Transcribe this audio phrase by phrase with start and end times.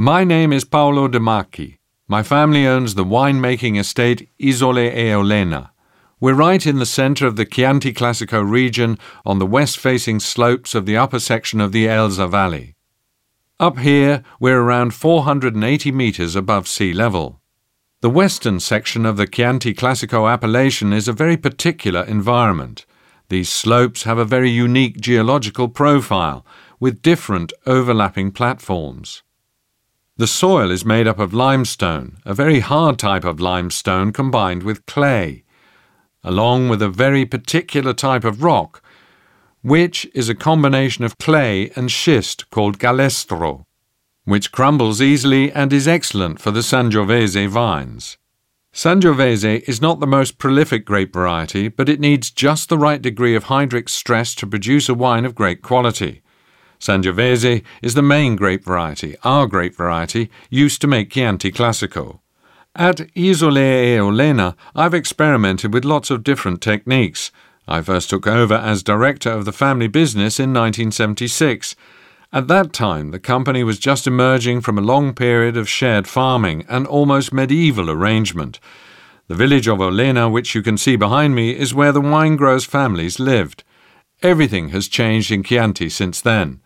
[0.00, 1.80] My name is Paolo De Marchi.
[2.06, 5.70] My family owns the winemaking estate Isole Eolena.
[6.20, 10.76] We're right in the centre of the Chianti Classico region on the west facing slopes
[10.76, 12.76] of the upper section of the Elsa Valley.
[13.58, 17.40] Up here, we're around 480 metres above sea level.
[18.00, 22.86] The western section of the Chianti Classico appellation is a very particular environment.
[23.30, 26.46] These slopes have a very unique geological profile,
[26.78, 29.24] with different overlapping platforms.
[30.18, 34.84] The soil is made up of limestone, a very hard type of limestone combined with
[34.84, 35.44] clay,
[36.22, 38.82] along with a very particular type of rock,
[39.62, 43.64] which is a combination of clay and schist called galestro
[44.28, 48.18] which crumbles easily and is excellent for the Sangiovese vines.
[48.74, 53.34] Sangiovese is not the most prolific grape variety, but it needs just the right degree
[53.34, 56.20] of hydric stress to produce a wine of great quality.
[56.80, 62.20] Sangiovese is the main grape variety, our grape variety, used to make Chianti Classico.
[62.74, 67.32] At Isole e Olena, I've experimented with lots of different techniques.
[67.66, 71.74] I first took over as director of the family business in 1976
[72.30, 76.66] at that time, the company was just emerging from a long period of shared farming
[76.68, 78.60] and almost medieval arrangement.
[79.28, 82.66] The village of Olena, which you can see behind me, is where the wine growers'
[82.66, 83.64] families lived.
[84.22, 86.60] Everything has changed in Chianti since then.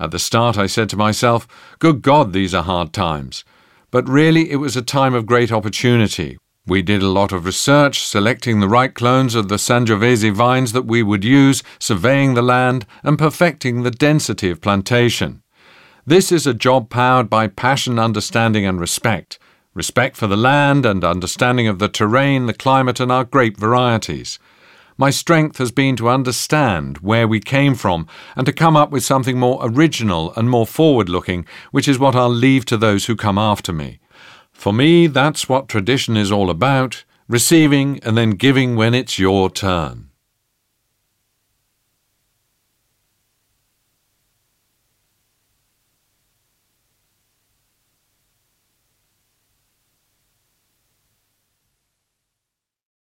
[0.00, 1.46] At the start, I said to myself,
[1.78, 3.44] Good God, these are hard times.
[3.90, 6.38] But really, it was a time of great opportunity.
[6.66, 10.86] We did a lot of research, selecting the right clones of the Sangiovese vines that
[10.86, 15.42] we would use, surveying the land, and perfecting the density of plantation.
[16.06, 19.38] This is a job powered by passion, understanding, and respect.
[19.74, 24.38] Respect for the land and understanding of the terrain, the climate, and our grape varieties.
[25.00, 28.06] My strength has been to understand where we came from
[28.36, 32.14] and to come up with something more original and more forward looking, which is what
[32.14, 33.98] I'll leave to those who come after me.
[34.52, 39.48] For me, that's what tradition is all about receiving and then giving when it's your
[39.48, 40.09] turn.